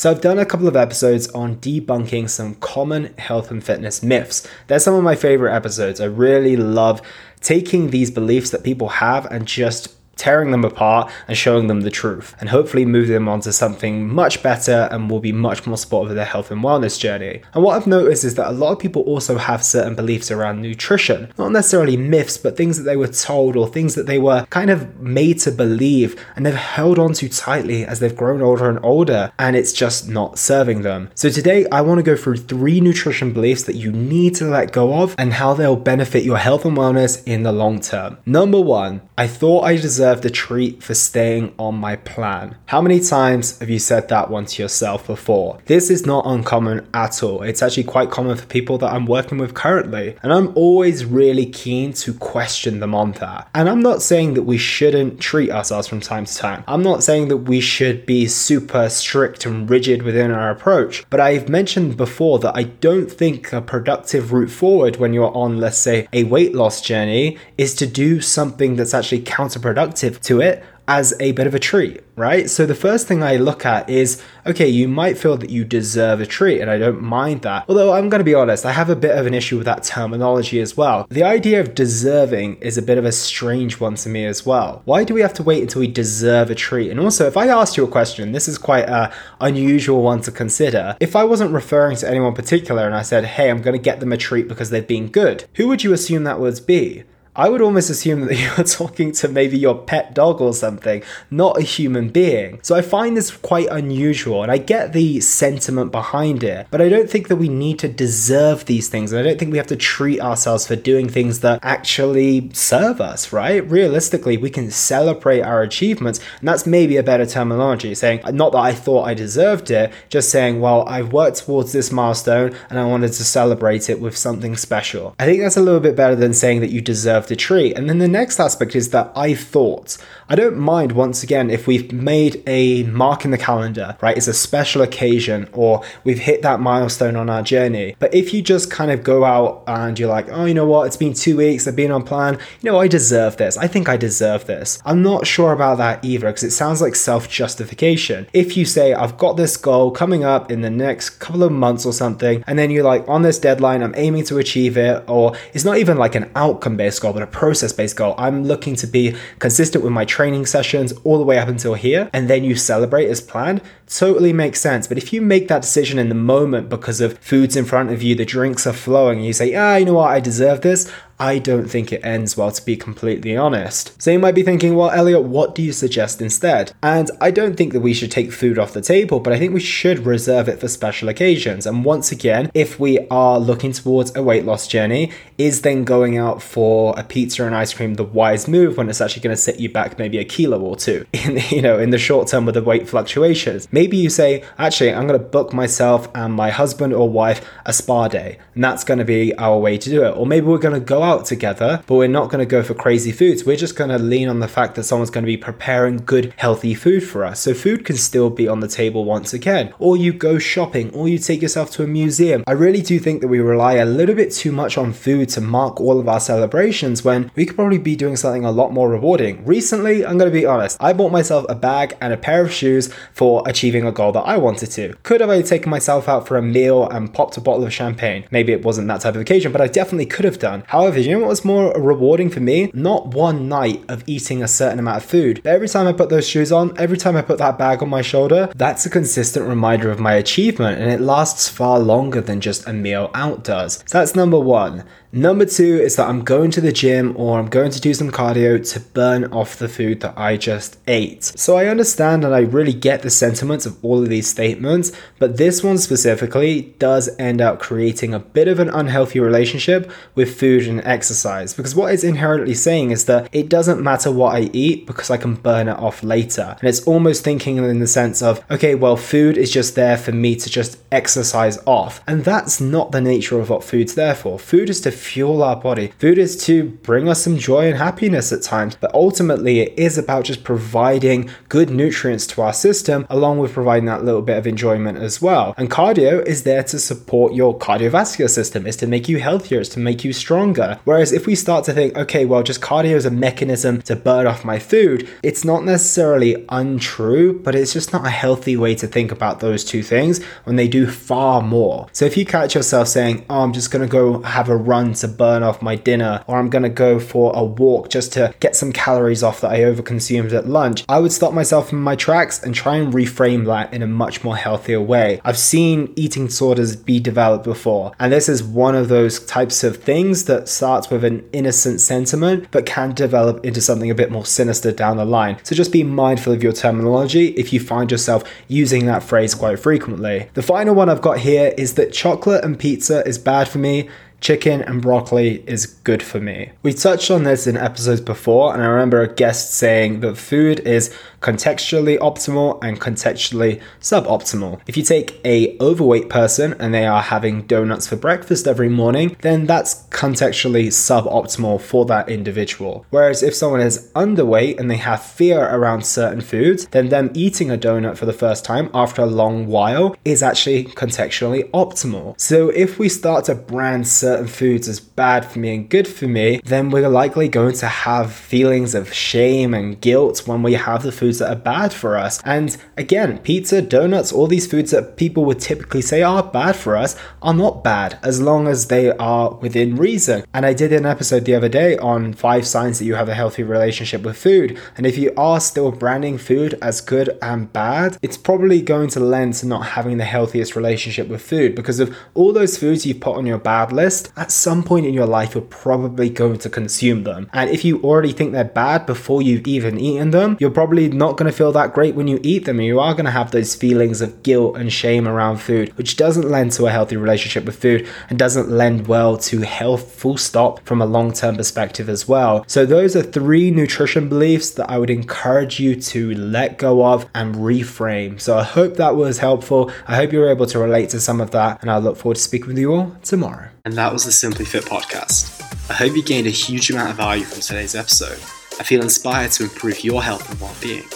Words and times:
So, 0.00 0.10
I've 0.10 0.22
done 0.22 0.38
a 0.38 0.46
couple 0.46 0.66
of 0.66 0.76
episodes 0.76 1.28
on 1.32 1.56
debunking 1.56 2.30
some 2.30 2.54
common 2.54 3.12
health 3.18 3.50
and 3.50 3.62
fitness 3.62 4.02
myths. 4.02 4.48
They're 4.66 4.78
some 4.78 4.94
of 4.94 5.04
my 5.04 5.14
favorite 5.14 5.54
episodes. 5.54 6.00
I 6.00 6.06
really 6.06 6.56
love 6.56 7.02
taking 7.42 7.90
these 7.90 8.10
beliefs 8.10 8.48
that 8.48 8.64
people 8.64 8.88
have 8.88 9.26
and 9.26 9.44
just 9.44 9.88
tearing 10.20 10.50
them 10.50 10.64
apart 10.64 11.10
and 11.26 11.36
showing 11.36 11.66
them 11.66 11.80
the 11.80 11.90
truth, 11.90 12.36
and 12.38 12.50
hopefully 12.50 12.84
move 12.84 13.08
them 13.08 13.26
onto 13.28 13.50
something 13.50 14.06
much 14.06 14.42
better 14.42 14.88
and 14.90 15.10
will 15.10 15.20
be 15.20 15.32
much 15.32 15.66
more 15.66 15.78
supportive 15.78 16.10
of 16.10 16.16
their 16.16 16.24
health 16.24 16.50
and 16.50 16.62
wellness 16.62 16.98
journey. 16.98 17.40
And 17.54 17.64
what 17.64 17.76
I've 17.76 17.86
noticed 17.86 18.24
is 18.24 18.34
that 18.34 18.50
a 18.50 18.52
lot 18.52 18.72
of 18.72 18.78
people 18.78 19.02
also 19.02 19.38
have 19.38 19.64
certain 19.64 19.94
beliefs 19.94 20.30
around 20.30 20.60
nutrition, 20.60 21.32
not 21.38 21.52
necessarily 21.52 21.96
myths, 21.96 22.36
but 22.36 22.56
things 22.56 22.76
that 22.76 22.84
they 22.84 22.96
were 22.96 23.08
told 23.08 23.56
or 23.56 23.66
things 23.66 23.94
that 23.94 24.06
they 24.06 24.18
were 24.18 24.46
kind 24.50 24.70
of 24.70 25.00
made 25.00 25.38
to 25.40 25.50
believe 25.50 26.22
and 26.36 26.44
they've 26.44 26.54
held 26.54 26.98
on 26.98 27.14
to 27.14 27.28
tightly 27.28 27.86
as 27.86 28.00
they've 28.00 28.16
grown 28.16 28.42
older 28.42 28.68
and 28.68 28.84
older, 28.84 29.32
and 29.38 29.56
it's 29.56 29.72
just 29.72 30.08
not 30.08 30.38
serving 30.38 30.82
them. 30.82 31.10
So 31.14 31.30
today, 31.30 31.66
I 31.72 31.80
want 31.80 31.98
to 31.98 32.02
go 32.02 32.16
through 32.16 32.36
three 32.36 32.80
nutrition 32.80 33.32
beliefs 33.32 33.64
that 33.64 33.76
you 33.76 33.90
need 33.90 34.34
to 34.36 34.44
let 34.44 34.72
go 34.72 35.02
of 35.02 35.14
and 35.16 35.32
how 35.32 35.54
they'll 35.54 35.76
benefit 35.76 36.24
your 36.24 36.38
health 36.38 36.64
and 36.64 36.76
wellness 36.76 37.22
in 37.26 37.42
the 37.42 37.52
long 37.52 37.80
term. 37.80 38.18
Number 38.26 38.60
one, 38.60 39.00
I 39.16 39.26
thought 39.26 39.64
I 39.64 39.76
deserved 39.76 40.09
deserved 40.10 40.26
a 40.26 40.30
treat 40.30 40.82
for 40.82 40.94
staying 40.94 41.54
on 41.58 41.74
my 41.76 41.94
plan. 41.96 42.56
How 42.66 42.80
many 42.80 43.00
times 43.00 43.58
have 43.60 43.70
you 43.70 43.78
said 43.78 44.08
that 44.08 44.30
one 44.30 44.46
to 44.46 44.62
yourself 44.62 45.06
before? 45.06 45.60
This 45.66 45.88
is 45.90 46.04
not 46.04 46.26
uncommon 46.26 46.88
at 46.92 47.22
all. 47.22 47.42
It's 47.42 47.62
actually 47.62 47.84
quite 47.84 48.10
common 48.10 48.36
for 48.36 48.46
people 48.46 48.78
that 48.78 48.92
I'm 48.92 49.06
working 49.06 49.38
with 49.38 49.54
currently. 49.54 50.16
And 50.22 50.32
I'm 50.32 50.52
always 50.56 51.04
really 51.04 51.46
keen 51.46 51.92
to 52.04 52.12
question 52.14 52.80
them 52.80 52.94
on 52.94 53.12
that. 53.12 53.48
And 53.54 53.68
I'm 53.68 53.82
not 53.82 54.02
saying 54.02 54.34
that 54.34 54.42
we 54.42 54.58
shouldn't 54.58 55.20
treat 55.20 55.50
ourselves 55.50 55.86
from 55.86 56.00
time 56.00 56.24
to 56.24 56.36
time. 56.36 56.64
I'm 56.66 56.82
not 56.82 57.04
saying 57.04 57.28
that 57.28 57.48
we 57.48 57.60
should 57.60 58.06
be 58.06 58.26
super 58.26 58.88
strict 58.88 59.46
and 59.46 59.70
rigid 59.70 60.02
within 60.02 60.32
our 60.32 60.50
approach. 60.50 61.04
But 61.10 61.20
I've 61.20 61.48
mentioned 61.48 61.96
before 61.96 62.40
that 62.40 62.56
I 62.56 62.64
don't 62.64 63.10
think 63.10 63.52
a 63.52 63.60
productive 63.60 64.32
route 64.32 64.50
forward 64.50 64.96
when 64.96 65.12
you're 65.12 65.36
on, 65.36 65.58
let's 65.58 65.78
say, 65.78 66.08
a 66.12 66.24
weight 66.24 66.54
loss 66.54 66.80
journey 66.80 67.38
is 67.56 67.74
to 67.76 67.86
do 67.86 68.20
something 68.20 68.76
that's 68.76 68.94
actually 68.94 69.20
counterproductive 69.22 69.99
to 70.00 70.40
it 70.40 70.64
as 70.90 71.14
a 71.20 71.30
bit 71.32 71.46
of 71.46 71.54
a 71.54 71.58
treat, 71.60 72.00
right? 72.16 72.50
So 72.50 72.66
the 72.66 72.74
first 72.74 73.06
thing 73.06 73.22
I 73.22 73.36
look 73.36 73.64
at 73.64 73.88
is 73.88 74.20
okay, 74.44 74.68
you 74.68 74.88
might 74.88 75.16
feel 75.16 75.36
that 75.36 75.48
you 75.48 75.64
deserve 75.64 76.20
a 76.20 76.26
treat, 76.26 76.60
and 76.60 76.68
I 76.68 76.78
don't 76.78 77.00
mind 77.00 77.42
that. 77.42 77.64
Although 77.68 77.92
I'm 77.92 78.08
going 78.08 78.18
to 78.18 78.24
be 78.24 78.34
honest, 78.34 78.66
I 78.66 78.72
have 78.72 78.90
a 78.90 78.96
bit 78.96 79.16
of 79.16 79.24
an 79.24 79.32
issue 79.32 79.56
with 79.56 79.66
that 79.66 79.84
terminology 79.84 80.60
as 80.60 80.76
well. 80.76 81.06
The 81.08 81.22
idea 81.22 81.60
of 81.60 81.76
deserving 81.76 82.56
is 82.56 82.76
a 82.76 82.82
bit 82.82 82.98
of 82.98 83.04
a 83.04 83.12
strange 83.12 83.78
one 83.78 83.94
to 83.96 84.08
me 84.08 84.26
as 84.26 84.44
well. 84.44 84.82
Why 84.84 85.04
do 85.04 85.14
we 85.14 85.20
have 85.20 85.34
to 85.34 85.44
wait 85.44 85.62
until 85.62 85.80
we 85.80 85.86
deserve 85.86 86.50
a 86.50 86.56
treat? 86.56 86.90
And 86.90 86.98
also, 86.98 87.28
if 87.28 87.36
I 87.36 87.46
asked 87.46 87.76
you 87.76 87.84
a 87.84 87.88
question, 87.88 88.32
this 88.32 88.48
is 88.48 88.58
quite 88.58 88.88
a 88.88 89.12
unusual 89.40 90.02
one 90.02 90.22
to 90.22 90.32
consider. 90.32 90.96
If 90.98 91.14
I 91.14 91.22
wasn't 91.22 91.52
referring 91.52 91.98
to 91.98 92.08
anyone 92.08 92.34
particular 92.34 92.84
and 92.84 92.96
I 92.96 93.02
said, 93.02 93.24
hey, 93.24 93.48
I'm 93.48 93.62
going 93.62 93.76
to 93.76 93.82
get 93.82 94.00
them 94.00 94.12
a 94.12 94.16
treat 94.16 94.48
because 94.48 94.70
they've 94.70 94.84
been 94.84 95.08
good, 95.08 95.44
who 95.54 95.68
would 95.68 95.84
you 95.84 95.92
assume 95.92 96.24
that 96.24 96.40
would 96.40 96.66
be? 96.66 97.04
I 97.36 97.48
would 97.48 97.62
almost 97.62 97.90
assume 97.90 98.22
that 98.26 98.36
you're 98.56 98.64
talking 98.64 99.12
to 99.12 99.28
maybe 99.28 99.56
your 99.56 99.76
pet 99.76 100.14
dog 100.14 100.40
or 100.40 100.52
something, 100.52 101.02
not 101.30 101.58
a 101.58 101.62
human 101.62 102.08
being. 102.08 102.58
So 102.62 102.74
I 102.74 102.82
find 102.82 103.16
this 103.16 103.30
quite 103.30 103.68
unusual 103.70 104.42
and 104.42 104.50
I 104.50 104.58
get 104.58 104.92
the 104.92 105.20
sentiment 105.20 105.92
behind 105.92 106.42
it, 106.42 106.66
but 106.70 106.80
I 106.80 106.88
don't 106.88 107.08
think 107.08 107.28
that 107.28 107.36
we 107.36 107.48
need 107.48 107.78
to 107.80 107.88
deserve 107.88 108.64
these 108.64 108.88
things. 108.88 109.12
And 109.12 109.20
I 109.20 109.22
don't 109.22 109.38
think 109.38 109.52
we 109.52 109.58
have 109.58 109.66
to 109.68 109.76
treat 109.76 110.20
ourselves 110.20 110.66
for 110.66 110.76
doing 110.76 111.08
things 111.08 111.40
that 111.40 111.60
actually 111.62 112.50
serve 112.52 113.00
us, 113.00 113.32
right? 113.32 113.68
Realistically, 113.70 114.36
we 114.36 114.50
can 114.50 114.70
celebrate 114.70 115.42
our 115.42 115.62
achievements. 115.62 116.20
And 116.40 116.48
that's 116.48 116.66
maybe 116.66 116.96
a 116.96 117.02
better 117.02 117.26
terminology 117.26 117.94
saying, 117.94 118.20
not 118.32 118.52
that 118.52 118.58
I 118.58 118.72
thought 118.74 119.04
I 119.04 119.14
deserved 119.14 119.70
it, 119.70 119.92
just 120.08 120.30
saying, 120.30 120.60
well, 120.60 120.86
I've 120.88 121.12
worked 121.12 121.38
towards 121.38 121.72
this 121.72 121.92
milestone 121.92 122.56
and 122.68 122.78
I 122.78 122.84
wanted 122.84 123.12
to 123.12 123.24
celebrate 123.24 123.88
it 123.88 124.00
with 124.00 124.16
something 124.16 124.56
special. 124.56 125.14
I 125.18 125.26
think 125.26 125.40
that's 125.40 125.56
a 125.56 125.62
little 125.62 125.80
bit 125.80 125.96
better 125.96 126.16
than 126.16 126.34
saying 126.34 126.60
that 126.60 126.70
you 126.70 126.80
deserve 126.80 127.19
deserve 127.20 127.28
the 127.28 127.36
tree. 127.36 127.74
And 127.74 127.88
then 127.88 127.98
the 127.98 128.08
next 128.08 128.40
aspect 128.40 128.74
is 128.74 128.90
that 128.90 129.12
I 129.14 129.34
thought. 129.34 129.96
I 130.28 130.36
don't 130.36 130.56
mind 130.56 130.92
once 130.92 131.22
again 131.22 131.50
if 131.50 131.66
we've 131.66 131.92
made 131.92 132.42
a 132.46 132.84
mark 132.84 133.24
in 133.24 133.30
the 133.30 133.38
calendar, 133.38 133.96
right? 134.00 134.16
It's 134.16 134.28
a 134.28 134.34
special 134.34 134.82
occasion 134.82 135.48
or 135.52 135.82
we've 136.04 136.20
hit 136.20 136.42
that 136.42 136.60
milestone 136.60 137.16
on 137.16 137.28
our 137.28 137.42
journey. 137.42 137.96
But 137.98 138.14
if 138.14 138.32
you 138.32 138.42
just 138.42 138.70
kind 138.70 138.90
of 138.90 139.02
go 139.02 139.24
out 139.24 139.64
and 139.66 139.98
you're 139.98 140.08
like, 140.08 140.28
oh, 140.30 140.44
you 140.44 140.54
know 140.54 140.66
what? 140.66 140.86
It's 140.86 140.96
been 140.96 141.14
two 141.14 141.36
weeks, 141.36 141.66
I've 141.66 141.76
been 141.76 141.90
on 141.90 142.04
plan. 142.04 142.38
You 142.62 142.70
know, 142.70 142.78
I 142.78 142.88
deserve 142.88 143.36
this. 143.36 143.56
I 143.56 143.66
think 143.66 143.88
I 143.88 143.96
deserve 143.96 144.46
this. 144.46 144.80
I'm 144.84 145.02
not 145.02 145.26
sure 145.26 145.52
about 145.52 145.78
that 145.78 146.04
either 146.04 146.28
because 146.28 146.44
it 146.44 146.52
sounds 146.52 146.80
like 146.80 146.94
self 146.94 147.28
justification. 147.28 148.28
If 148.32 148.56
you 148.56 148.64
say, 148.64 148.94
I've 148.94 149.18
got 149.18 149.36
this 149.36 149.56
goal 149.56 149.90
coming 149.90 150.22
up 150.24 150.50
in 150.50 150.60
the 150.60 150.70
next 150.70 151.10
couple 151.18 151.42
of 151.42 151.52
months 151.52 151.84
or 151.84 151.92
something, 151.92 152.44
and 152.46 152.58
then 152.58 152.70
you're 152.70 152.84
like, 152.84 153.08
on 153.08 153.22
this 153.22 153.38
deadline, 153.38 153.82
I'm 153.82 153.94
aiming 153.96 154.24
to 154.26 154.38
achieve 154.38 154.76
it, 154.76 155.02
or 155.08 155.34
it's 155.52 155.64
not 155.64 155.78
even 155.78 155.96
like 155.96 156.14
an 156.14 156.30
outcome 156.34 156.76
based 156.76 157.02
goal 157.02 157.09
goal, 157.12 157.20
but 157.20 157.22
a 157.22 157.30
process 157.30 157.72
based 157.72 157.96
goal. 157.96 158.14
I'm 158.18 158.44
looking 158.44 158.76
to 158.76 158.86
be 158.86 159.16
consistent 159.38 159.82
with 159.84 159.92
my 159.92 160.04
training 160.04 160.46
sessions 160.46 160.92
all 161.04 161.18
the 161.18 161.24
way 161.24 161.38
up 161.38 161.48
until 161.48 161.74
here, 161.74 162.08
and 162.12 162.28
then 162.28 162.44
you 162.44 162.54
celebrate 162.54 163.08
as 163.08 163.20
planned. 163.20 163.60
Totally 163.86 164.32
makes 164.32 164.60
sense. 164.60 164.86
But 164.86 164.98
if 164.98 165.12
you 165.12 165.20
make 165.20 165.48
that 165.48 165.62
decision 165.62 165.98
in 165.98 166.08
the 166.08 166.14
moment 166.14 166.68
because 166.68 167.00
of 167.00 167.18
foods 167.18 167.56
in 167.56 167.64
front 167.64 167.90
of 167.90 168.02
you, 168.02 168.14
the 168.14 168.24
drinks 168.24 168.66
are 168.66 168.72
flowing, 168.72 169.18
and 169.18 169.26
you 169.26 169.32
say, 169.32 169.54
ah, 169.54 169.76
you 169.76 169.86
know 169.86 169.94
what, 169.94 170.10
I 170.10 170.20
deserve 170.20 170.60
this, 170.60 170.90
I 171.20 171.38
don't 171.38 171.68
think 171.68 171.92
it 171.92 172.00
ends 172.02 172.34
well, 172.36 172.50
to 172.50 172.64
be 172.64 172.78
completely 172.78 173.36
honest. 173.36 174.00
So 174.00 174.10
you 174.10 174.18
might 174.18 174.34
be 174.34 174.42
thinking, 174.42 174.74
well, 174.74 174.90
Elliot, 174.90 175.22
what 175.22 175.54
do 175.54 175.62
you 175.62 175.72
suggest 175.72 176.22
instead? 176.22 176.72
And 176.82 177.10
I 177.20 177.30
don't 177.30 177.56
think 177.56 177.74
that 177.74 177.80
we 177.80 177.92
should 177.92 178.10
take 178.10 178.32
food 178.32 178.58
off 178.58 178.72
the 178.72 178.80
table, 178.80 179.20
but 179.20 179.34
I 179.34 179.38
think 179.38 179.52
we 179.52 179.60
should 179.60 180.06
reserve 180.06 180.48
it 180.48 180.60
for 180.60 180.66
special 180.66 181.10
occasions. 181.10 181.66
And 181.66 181.84
once 181.84 182.10
again, 182.10 182.50
if 182.54 182.80
we 182.80 183.06
are 183.10 183.38
looking 183.38 183.72
towards 183.72 184.16
a 184.16 184.22
weight 184.22 184.46
loss 184.46 184.66
journey, 184.66 185.12
is 185.36 185.60
then 185.60 185.84
going 185.84 186.16
out 186.16 186.42
for 186.42 186.98
a 186.98 187.04
pizza 187.04 187.44
and 187.44 187.54
ice 187.54 187.74
cream 187.74 187.94
the 187.94 188.04
wise 188.04 188.48
move 188.48 188.78
when 188.78 188.88
it's 188.88 189.00
actually 189.00 189.22
going 189.22 189.34
to 189.34 189.40
set 189.40 189.60
you 189.60 189.68
back 189.70 189.98
maybe 189.98 190.18
a 190.18 190.24
kilo 190.24 190.60
or 190.60 190.76
two 190.76 191.06
in 191.12 191.38
you 191.50 191.62
know 191.62 191.78
in 191.78 191.90
the 191.90 191.98
short 191.98 192.28
term 192.28 192.46
with 192.46 192.54
the 192.54 192.62
weight 192.62 192.88
fluctuations? 192.88 193.68
Maybe 193.70 193.98
you 193.98 194.08
say, 194.08 194.42
actually, 194.56 194.94
I'm 194.94 195.06
going 195.06 195.20
to 195.20 195.26
book 195.26 195.52
myself 195.52 196.08
and 196.14 196.32
my 196.32 196.48
husband 196.48 196.94
or 196.94 197.10
wife 197.10 197.44
a 197.66 197.74
spa 197.74 198.08
day, 198.08 198.38
and 198.54 198.64
that's 198.64 198.84
going 198.84 198.98
to 198.98 199.04
be 199.04 199.34
our 199.36 199.58
way 199.58 199.76
to 199.76 199.90
do 199.90 200.04
it. 200.04 200.16
Or 200.16 200.26
maybe 200.26 200.46
we're 200.46 200.58
going 200.58 200.74
to 200.74 200.80
go 200.80 201.02
out 201.02 201.09
out 201.10 201.24
together, 201.24 201.82
but 201.86 201.96
we're 201.96 202.08
not 202.08 202.30
going 202.30 202.38
to 202.38 202.46
go 202.46 202.62
for 202.62 202.74
crazy 202.74 203.10
foods. 203.10 203.44
We're 203.44 203.56
just 203.56 203.76
going 203.76 203.90
to 203.90 203.98
lean 203.98 204.28
on 204.28 204.40
the 204.40 204.48
fact 204.48 204.76
that 204.76 204.84
someone's 204.84 205.10
going 205.10 205.24
to 205.24 205.26
be 205.26 205.36
preparing 205.36 205.98
good, 205.98 206.32
healthy 206.36 206.74
food 206.74 207.02
for 207.02 207.24
us. 207.24 207.40
So 207.40 207.52
food 207.52 207.84
can 207.84 207.96
still 207.96 208.30
be 208.30 208.46
on 208.46 208.60
the 208.60 208.68
table 208.68 209.04
once 209.04 209.32
again. 209.32 209.74
Or 209.78 209.96
you 209.96 210.12
go 210.12 210.38
shopping, 210.38 210.92
or 210.94 211.08
you 211.08 211.18
take 211.18 211.42
yourself 211.42 211.70
to 211.72 211.82
a 211.82 211.86
museum. 211.86 212.44
I 212.46 212.52
really 212.52 212.82
do 212.82 212.98
think 212.98 213.20
that 213.20 213.28
we 213.28 213.40
rely 213.40 213.74
a 213.74 213.84
little 213.84 214.14
bit 214.14 214.32
too 214.32 214.52
much 214.52 214.78
on 214.78 214.92
food 214.92 215.28
to 215.30 215.40
mark 215.40 215.80
all 215.80 215.98
of 215.98 216.08
our 216.08 216.20
celebrations 216.20 217.04
when 217.04 217.30
we 217.34 217.44
could 217.44 217.56
probably 217.56 217.78
be 217.78 217.96
doing 217.96 218.16
something 218.16 218.44
a 218.44 218.50
lot 218.52 218.72
more 218.72 218.88
rewarding. 218.88 219.44
Recently, 219.44 220.06
I'm 220.06 220.16
going 220.18 220.30
to 220.30 220.38
be 220.38 220.46
honest, 220.46 220.76
I 220.80 220.92
bought 220.92 221.12
myself 221.12 221.44
a 221.48 221.54
bag 221.54 221.96
and 222.00 222.12
a 222.12 222.16
pair 222.16 222.42
of 222.42 222.52
shoes 222.52 222.92
for 223.12 223.42
achieving 223.46 223.84
a 223.84 223.92
goal 223.92 224.12
that 224.12 224.20
I 224.22 224.36
wanted 224.36 224.70
to. 224.72 224.94
Could 225.02 225.20
have 225.20 225.30
I 225.30 225.42
taken 225.42 225.70
myself 225.70 226.08
out 226.08 226.28
for 226.28 226.36
a 226.36 226.42
meal 226.42 226.88
and 226.88 227.12
popped 227.12 227.36
a 227.36 227.40
bottle 227.40 227.64
of 227.64 227.72
champagne? 227.72 228.26
Maybe 228.30 228.52
it 228.52 228.64
wasn't 228.64 228.88
that 228.88 229.00
type 229.00 229.14
of 229.14 229.20
occasion, 229.20 229.50
but 229.52 229.60
I 229.60 229.66
definitely 229.66 230.06
could 230.06 230.24
have 230.24 230.38
done. 230.38 230.62
However, 230.68 230.99
you 231.06 231.12
know 231.12 231.20
what 231.20 231.28
was 231.28 231.44
more 231.44 231.72
rewarding 231.72 232.30
for 232.30 232.40
me? 232.40 232.70
Not 232.74 233.08
one 233.08 233.48
night 233.48 233.84
of 233.88 234.04
eating 234.06 234.42
a 234.42 234.48
certain 234.48 234.78
amount 234.78 234.98
of 234.98 235.04
food. 235.04 235.40
But 235.42 235.50
every 235.50 235.68
time 235.68 235.86
I 235.86 235.92
put 235.92 236.10
those 236.10 236.28
shoes 236.28 236.52
on, 236.52 236.78
every 236.78 236.96
time 236.96 237.16
I 237.16 237.22
put 237.22 237.38
that 237.38 237.58
bag 237.58 237.82
on 237.82 237.88
my 237.88 238.02
shoulder, 238.02 238.50
that's 238.56 238.86
a 238.86 238.90
consistent 238.90 239.48
reminder 239.48 239.90
of 239.90 240.00
my 240.00 240.14
achievement 240.14 240.80
and 240.80 240.90
it 240.90 241.00
lasts 241.00 241.48
far 241.48 241.78
longer 241.78 242.20
than 242.20 242.40
just 242.40 242.66
a 242.66 242.72
meal 242.72 243.10
out 243.14 243.44
does. 243.44 243.84
So 243.86 243.98
that's 243.98 244.14
number 244.14 244.38
one. 244.38 244.84
Number 245.12 245.44
two 245.44 245.80
is 245.80 245.96
that 245.96 246.08
I'm 246.08 246.22
going 246.22 246.52
to 246.52 246.60
the 246.60 246.70
gym 246.70 247.16
or 247.16 247.40
I'm 247.40 247.48
going 247.48 247.72
to 247.72 247.80
do 247.80 247.92
some 247.94 248.12
cardio 248.12 248.64
to 248.72 248.78
burn 248.78 249.24
off 249.32 249.56
the 249.56 249.68
food 249.68 249.98
that 250.02 250.16
I 250.16 250.36
just 250.36 250.78
ate. 250.86 251.24
So 251.24 251.56
I 251.56 251.66
understand 251.66 252.24
and 252.24 252.32
I 252.32 252.42
really 252.42 252.72
get 252.72 253.02
the 253.02 253.10
sentiments 253.10 253.66
of 253.66 253.84
all 253.84 254.00
of 254.00 254.08
these 254.08 254.28
statements, 254.28 254.92
but 255.18 255.36
this 255.36 255.64
one 255.64 255.78
specifically 255.78 256.76
does 256.78 257.10
end 257.18 257.40
up 257.40 257.58
creating 257.58 258.14
a 258.14 258.20
bit 258.20 258.46
of 258.46 258.60
an 258.60 258.68
unhealthy 258.68 259.18
relationship 259.18 259.90
with 260.14 260.38
food 260.38 260.68
and 260.68 260.80
exercise 260.84 261.54
because 261.54 261.74
what 261.74 261.92
it's 261.92 262.04
inherently 262.04 262.54
saying 262.54 262.92
is 262.92 263.06
that 263.06 263.28
it 263.32 263.48
doesn't 263.48 263.82
matter 263.82 264.12
what 264.12 264.36
I 264.36 264.42
eat 264.52 264.86
because 264.86 265.10
I 265.10 265.16
can 265.16 265.34
burn 265.34 265.66
it 265.66 265.76
off 265.78 266.04
later. 266.04 266.56
And 266.60 266.68
it's 266.68 266.86
almost 266.86 267.24
thinking 267.24 267.56
in 267.56 267.80
the 267.80 267.88
sense 267.88 268.22
of, 268.22 268.44
okay, 268.48 268.76
well, 268.76 268.96
food 268.96 269.36
is 269.36 269.50
just 269.50 269.74
there 269.74 269.96
for 269.96 270.12
me 270.12 270.36
to 270.36 270.48
just 270.48 270.78
exercise 270.92 271.58
off. 271.66 272.00
And 272.06 272.24
that's 272.24 272.60
not 272.60 272.92
the 272.92 273.00
nature 273.00 273.40
of 273.40 273.50
what 273.50 273.64
food's 273.64 273.96
there 273.96 274.14
for. 274.14 274.38
Food 274.38 274.70
is 274.70 274.80
to 274.82 274.99
fuel 275.00 275.42
our 275.42 275.56
body. 275.56 275.92
Food 275.98 276.18
is 276.18 276.36
to 276.44 276.64
bring 276.64 277.08
us 277.08 277.22
some 277.22 277.38
joy 277.38 277.66
and 277.68 277.78
happiness 277.78 278.32
at 278.32 278.42
times, 278.42 278.76
but 278.76 278.94
ultimately 278.94 279.60
it 279.60 279.78
is 279.78 279.98
about 279.98 280.24
just 280.24 280.44
providing 280.44 281.30
good 281.48 281.70
nutrients 281.70 282.26
to 282.28 282.42
our 282.42 282.52
system 282.52 283.06
along 283.08 283.38
with 283.38 283.52
providing 283.52 283.86
that 283.86 284.04
little 284.04 284.22
bit 284.22 284.36
of 284.36 284.46
enjoyment 284.46 284.98
as 284.98 285.22
well. 285.22 285.54
And 285.56 285.70
cardio 285.70 286.24
is 286.26 286.42
there 286.42 286.62
to 286.64 286.78
support 286.78 287.32
your 287.32 287.58
cardiovascular 287.58 288.28
system, 288.28 288.66
is 288.66 288.76
to 288.76 288.86
make 288.86 289.08
you 289.08 289.18
healthier, 289.18 289.60
is 289.60 289.68
to 289.70 289.80
make 289.80 290.04
you 290.04 290.12
stronger. 290.12 290.78
Whereas 290.84 291.12
if 291.12 291.26
we 291.26 291.34
start 291.34 291.64
to 291.64 291.72
think, 291.72 291.96
okay, 291.96 292.24
well, 292.24 292.42
just 292.42 292.60
cardio 292.60 292.94
is 292.94 293.06
a 293.06 293.10
mechanism 293.10 293.82
to 293.82 293.96
burn 293.96 294.26
off 294.26 294.44
my 294.44 294.58
food, 294.58 295.08
it's 295.22 295.44
not 295.44 295.64
necessarily 295.64 296.44
untrue, 296.50 297.38
but 297.40 297.54
it's 297.54 297.72
just 297.72 297.92
not 297.92 298.06
a 298.06 298.10
healthy 298.10 298.56
way 298.56 298.74
to 298.74 298.86
think 298.86 299.10
about 299.10 299.40
those 299.40 299.64
two 299.64 299.82
things 299.82 300.22
when 300.44 300.56
they 300.56 300.68
do 300.68 300.86
far 300.86 301.40
more. 301.40 301.88
So 301.92 302.04
if 302.04 302.16
you 302.16 302.26
catch 302.26 302.54
yourself 302.54 302.88
saying, 302.88 303.24
oh, 303.30 303.42
I'm 303.42 303.52
just 303.52 303.70
gonna 303.70 303.86
go 303.86 304.22
have 304.22 304.48
a 304.48 304.56
run 304.56 304.89
to 304.94 305.08
burn 305.08 305.42
off 305.42 305.62
my 305.62 305.76
dinner, 305.76 306.24
or 306.26 306.38
I'm 306.38 306.50
gonna 306.50 306.68
go 306.68 306.98
for 306.98 307.32
a 307.34 307.44
walk 307.44 307.88
just 307.90 308.12
to 308.14 308.34
get 308.40 308.56
some 308.56 308.72
calories 308.72 309.22
off 309.22 309.40
that 309.40 309.50
I 309.50 309.60
overconsumed 309.60 310.32
at 310.32 310.48
lunch, 310.48 310.84
I 310.88 310.98
would 311.00 311.12
stop 311.12 311.32
myself 311.32 311.72
in 311.72 311.78
my 311.80 311.96
tracks 311.96 312.42
and 312.42 312.54
try 312.54 312.76
and 312.76 312.92
reframe 312.92 313.46
that 313.46 313.72
in 313.72 313.82
a 313.82 313.86
much 313.86 314.24
more 314.24 314.36
healthier 314.36 314.80
way. 314.80 315.20
I've 315.24 315.38
seen 315.38 315.92
eating 315.96 316.26
disorders 316.26 316.76
be 316.76 317.00
developed 317.00 317.44
before, 317.44 317.92
and 317.98 318.12
this 318.12 318.28
is 318.28 318.42
one 318.42 318.74
of 318.74 318.88
those 318.88 319.24
types 319.26 319.64
of 319.64 319.76
things 319.76 320.24
that 320.24 320.48
starts 320.48 320.90
with 320.90 321.04
an 321.04 321.28
innocent 321.32 321.80
sentiment 321.80 322.48
but 322.50 322.66
can 322.66 322.92
develop 322.92 323.44
into 323.44 323.60
something 323.60 323.90
a 323.90 323.94
bit 323.94 324.10
more 324.10 324.26
sinister 324.26 324.72
down 324.72 324.96
the 324.96 325.04
line. 325.04 325.38
So 325.42 325.54
just 325.54 325.72
be 325.72 325.82
mindful 325.82 326.32
of 326.32 326.42
your 326.42 326.52
terminology 326.52 327.28
if 327.28 327.52
you 327.52 327.60
find 327.60 327.90
yourself 327.90 328.24
using 328.48 328.86
that 328.86 329.02
phrase 329.02 329.34
quite 329.34 329.58
frequently. 329.58 330.28
The 330.34 330.42
final 330.42 330.74
one 330.74 330.88
I've 330.88 331.02
got 331.02 331.18
here 331.18 331.54
is 331.56 331.74
that 331.74 331.92
chocolate 331.92 332.44
and 332.44 332.58
pizza 332.58 333.06
is 333.06 333.18
bad 333.18 333.48
for 333.48 333.58
me 333.58 333.88
chicken 334.20 334.62
and 334.62 334.82
broccoli 334.82 335.42
is 335.46 335.66
good 335.66 336.02
for 336.02 336.20
me. 336.20 336.50
We 336.62 336.72
touched 336.72 337.10
on 337.10 337.24
this 337.24 337.46
in 337.46 337.56
episodes 337.56 338.00
before, 338.00 338.52
and 338.52 338.62
I 338.62 338.66
remember 338.66 339.02
a 339.02 339.12
guest 339.12 339.54
saying 339.54 340.00
that 340.00 340.16
food 340.16 340.60
is 340.60 340.94
contextually 341.20 341.98
optimal 341.98 342.62
and 342.62 342.80
contextually 342.80 343.60
suboptimal. 343.80 344.60
If 344.66 344.76
you 344.76 344.82
take 344.82 345.20
a 345.24 345.56
overweight 345.60 346.08
person 346.08 346.54
and 346.58 346.72
they 346.72 346.86
are 346.86 347.02
having 347.02 347.42
donuts 347.42 347.86
for 347.86 347.96
breakfast 347.96 348.46
every 348.46 348.68
morning, 348.68 349.16
then 349.20 349.46
that's 349.46 349.86
contextually 349.88 350.68
suboptimal 350.68 351.60
for 351.60 351.84
that 351.86 352.08
individual. 352.08 352.86
Whereas 352.90 353.22
if 353.22 353.34
someone 353.34 353.60
is 353.60 353.90
underweight 353.94 354.58
and 354.58 354.70
they 354.70 354.76
have 354.76 355.02
fear 355.02 355.40
around 355.40 355.84
certain 355.84 356.20
foods, 356.20 356.66
then 356.68 356.88
them 356.88 357.10
eating 357.14 357.50
a 357.50 357.58
donut 357.58 357.96
for 357.96 358.06
the 358.06 358.12
first 358.12 358.44
time 358.44 358.70
after 358.72 359.02
a 359.02 359.06
long 359.06 359.46
while 359.46 359.96
is 360.04 360.22
actually 360.22 360.64
contextually 360.64 361.50
optimal. 361.50 362.18
So 362.18 362.48
if 362.50 362.78
we 362.78 362.88
start 362.88 363.26
to 363.26 363.34
brand 363.34 363.86
certain 363.86 364.09
foods 364.26 364.68
as 364.68 364.80
bad 364.80 365.24
for 365.24 365.38
me 365.38 365.54
and 365.54 365.68
good 365.68 365.88
for 365.88 366.06
me, 366.06 366.40
then 366.44 366.70
we're 366.70 366.88
likely 366.88 367.28
going 367.28 367.54
to 367.54 367.66
have 367.66 368.12
feelings 368.12 368.74
of 368.74 368.92
shame 368.92 369.54
and 369.54 369.80
guilt 369.80 370.26
when 370.26 370.42
we 370.42 370.54
have 370.54 370.82
the 370.82 370.92
foods 370.92 371.18
that 371.18 371.30
are 371.30 371.36
bad 371.36 371.72
for 371.72 371.96
us. 371.96 372.20
And 372.24 372.56
again, 372.76 373.18
pizza, 373.18 373.62
donuts, 373.62 374.12
all 374.12 374.26
these 374.26 374.46
foods 374.46 374.70
that 374.70 374.96
people 374.96 375.24
would 375.24 375.40
typically 375.40 375.82
say 375.82 376.02
are 376.02 376.22
bad 376.22 376.56
for 376.56 376.76
us 376.76 376.96
are 377.22 377.34
not 377.34 377.64
bad 377.64 377.98
as 378.02 378.20
long 378.20 378.46
as 378.46 378.68
they 378.68 378.90
are 378.92 379.34
within 379.34 379.76
reason. 379.76 380.24
And 380.32 380.46
I 380.46 380.52
did 380.52 380.72
an 380.72 380.86
episode 380.86 381.24
the 381.24 381.34
other 381.34 381.48
day 381.48 381.76
on 381.78 382.12
five 382.12 382.46
signs 382.46 382.78
that 382.78 382.84
you 382.84 382.94
have 382.94 383.08
a 383.08 383.14
healthy 383.14 383.42
relationship 383.42 384.02
with 384.02 384.16
food. 384.16 384.58
And 384.76 384.86
if 384.86 384.96
you 384.96 385.12
are 385.16 385.40
still 385.40 385.70
branding 385.72 386.18
food 386.18 386.58
as 386.62 386.80
good 386.80 387.18
and 387.22 387.52
bad, 387.52 387.98
it's 388.02 388.16
probably 388.16 388.62
going 388.62 388.88
to 388.90 389.00
lend 389.00 389.34
to 389.34 389.46
not 389.46 389.66
having 389.66 389.98
the 389.98 390.04
healthiest 390.04 390.56
relationship 390.56 391.08
with 391.08 391.22
food 391.22 391.54
because 391.54 391.80
of 391.80 391.94
all 392.14 392.32
those 392.32 392.56
foods 392.56 392.86
you've 392.86 393.00
put 393.00 393.16
on 393.16 393.26
your 393.26 393.38
bad 393.38 393.72
list. 393.72 393.99
At 394.16 394.30
some 394.30 394.62
point 394.62 394.86
in 394.86 394.94
your 394.94 395.06
life, 395.06 395.34
you're 395.34 395.42
probably 395.42 396.08
going 396.10 396.38
to 396.38 396.50
consume 396.50 397.04
them. 397.04 397.28
And 397.32 397.50
if 397.50 397.64
you 397.64 397.80
already 397.82 398.12
think 398.12 398.32
they're 398.32 398.44
bad 398.44 398.86
before 398.86 399.22
you've 399.22 399.46
even 399.46 399.78
eaten 399.78 400.10
them, 400.10 400.36
you're 400.40 400.50
probably 400.50 400.88
not 400.88 401.16
going 401.16 401.30
to 401.30 401.36
feel 401.36 401.52
that 401.52 401.72
great 401.72 401.94
when 401.94 402.08
you 402.08 402.20
eat 402.22 402.44
them. 402.44 402.58
And 402.58 402.66
You 402.66 402.80
are 402.80 402.94
going 402.94 403.04
to 403.04 403.10
have 403.10 403.30
those 403.30 403.54
feelings 403.54 404.00
of 404.00 404.22
guilt 404.22 404.56
and 404.56 404.72
shame 404.72 405.06
around 405.06 405.38
food, 405.38 405.76
which 405.76 405.96
doesn't 405.96 406.28
lend 406.28 406.52
to 406.52 406.66
a 406.66 406.70
healthy 406.70 406.96
relationship 406.96 407.44
with 407.44 407.60
food 407.60 407.88
and 408.08 408.18
doesn't 408.18 408.50
lend 408.50 408.86
well 408.86 409.16
to 409.16 409.40
health, 409.40 409.92
full 409.92 410.16
stop, 410.16 410.64
from 410.66 410.80
a 410.80 410.86
long 410.86 411.12
term 411.12 411.36
perspective 411.36 411.88
as 411.88 412.08
well. 412.08 412.44
So, 412.46 412.66
those 412.66 412.96
are 412.96 413.02
three 413.02 413.50
nutrition 413.50 414.08
beliefs 414.08 414.50
that 414.52 414.70
I 414.70 414.78
would 414.78 414.90
encourage 414.90 415.60
you 415.60 415.76
to 415.76 416.14
let 416.14 416.58
go 416.58 416.84
of 416.84 417.06
and 417.14 417.34
reframe. 417.36 418.20
So, 418.20 418.38
I 418.38 418.42
hope 418.42 418.76
that 418.76 418.96
was 418.96 419.18
helpful. 419.18 419.70
I 419.86 419.96
hope 419.96 420.12
you 420.12 420.20
were 420.20 420.30
able 420.30 420.46
to 420.46 420.58
relate 420.58 420.90
to 420.90 421.00
some 421.00 421.20
of 421.20 421.30
that, 421.32 421.60
and 421.62 421.70
I 421.70 421.78
look 421.78 421.96
forward 421.96 422.16
to 422.16 422.22
speaking 422.22 422.48
with 422.48 422.58
you 422.58 422.74
all 422.74 422.96
tomorrow. 423.02 423.48
And 423.64 423.74
that 423.74 423.92
was 423.92 424.04
the 424.04 424.12
Simply 424.12 424.44
Fit 424.46 424.64
podcast. 424.64 425.42
I 425.70 425.74
hope 425.74 425.94
you 425.94 426.02
gained 426.02 426.26
a 426.26 426.30
huge 426.30 426.70
amount 426.70 426.90
of 426.90 426.96
value 426.96 427.24
from 427.24 427.40
today's 427.42 427.74
episode. 427.74 428.18
I 428.58 428.62
feel 428.62 428.82
inspired 428.82 429.32
to 429.32 429.44
improve 429.44 429.84
your 429.84 430.02
health 430.02 430.30
and 430.30 430.40
well-being. 430.40 430.88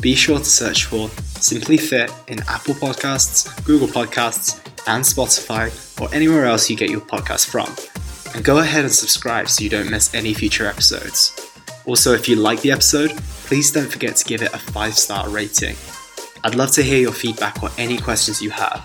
Be 0.00 0.14
sure 0.14 0.38
to 0.38 0.44
search 0.44 0.84
for 0.84 1.08
Simply 1.40 1.76
Fit 1.76 2.12
in 2.28 2.40
Apple 2.48 2.74
Podcasts, 2.74 3.64
Google 3.64 3.88
Podcasts, 3.88 4.60
and 4.86 5.04
Spotify, 5.04 6.00
or 6.00 6.14
anywhere 6.14 6.44
else 6.44 6.70
you 6.70 6.76
get 6.76 6.90
your 6.90 7.00
podcast 7.00 7.48
from. 7.50 7.74
And 8.34 8.44
go 8.44 8.58
ahead 8.58 8.84
and 8.84 8.92
subscribe 8.92 9.48
so 9.48 9.64
you 9.64 9.70
don't 9.70 9.90
miss 9.90 10.14
any 10.14 10.32
future 10.32 10.66
episodes. 10.66 11.34
Also, 11.86 12.12
if 12.12 12.28
you 12.28 12.36
like 12.36 12.60
the 12.60 12.70
episode, 12.70 13.16
please 13.46 13.72
don't 13.72 13.90
forget 13.90 14.14
to 14.16 14.24
give 14.24 14.42
it 14.42 14.54
a 14.54 14.58
5 14.58 14.94
star 14.96 15.28
rating. 15.28 15.76
I'd 16.44 16.54
love 16.54 16.70
to 16.72 16.82
hear 16.82 17.00
your 17.00 17.12
feedback 17.12 17.62
or 17.62 17.70
any 17.78 17.98
questions 17.98 18.40
you 18.40 18.50
have. 18.50 18.84